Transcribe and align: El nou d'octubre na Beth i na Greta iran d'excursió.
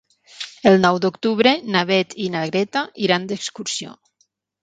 El 0.69 0.77
nou 0.85 0.95
d'octubre 1.03 1.51
na 1.75 1.83
Beth 1.91 2.15
i 2.27 2.29
na 2.37 2.43
Greta 2.53 2.85
iran 3.09 3.27
d'excursió. 3.33 3.93